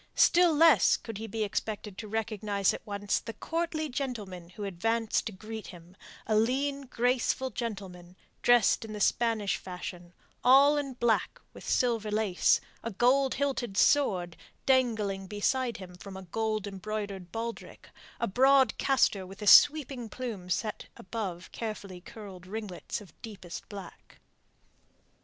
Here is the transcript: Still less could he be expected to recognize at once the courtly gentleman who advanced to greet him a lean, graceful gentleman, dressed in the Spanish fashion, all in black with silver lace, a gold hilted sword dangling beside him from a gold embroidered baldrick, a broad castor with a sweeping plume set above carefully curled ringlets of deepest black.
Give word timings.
Still 0.15 0.51
less 0.51 0.97
could 0.97 1.19
he 1.19 1.27
be 1.27 1.43
expected 1.43 1.95
to 1.99 2.07
recognize 2.07 2.73
at 2.73 2.83
once 2.87 3.19
the 3.19 3.33
courtly 3.35 3.87
gentleman 3.87 4.49
who 4.49 4.63
advanced 4.63 5.27
to 5.27 5.31
greet 5.31 5.67
him 5.67 5.95
a 6.25 6.35
lean, 6.35 6.87
graceful 6.87 7.51
gentleman, 7.51 8.15
dressed 8.41 8.83
in 8.83 8.93
the 8.93 8.99
Spanish 8.99 9.57
fashion, 9.57 10.15
all 10.43 10.75
in 10.75 10.93
black 10.95 11.39
with 11.53 11.69
silver 11.69 12.09
lace, 12.09 12.59
a 12.83 12.89
gold 12.89 13.35
hilted 13.35 13.77
sword 13.77 14.35
dangling 14.65 15.27
beside 15.27 15.77
him 15.77 15.93
from 15.93 16.17
a 16.17 16.23
gold 16.23 16.65
embroidered 16.65 17.31
baldrick, 17.31 17.87
a 18.19 18.25
broad 18.25 18.79
castor 18.79 19.23
with 19.27 19.43
a 19.43 19.45
sweeping 19.45 20.09
plume 20.09 20.49
set 20.49 20.87
above 20.97 21.51
carefully 21.51 22.01
curled 22.01 22.47
ringlets 22.47 23.01
of 23.01 23.13
deepest 23.21 23.69
black. 23.69 24.17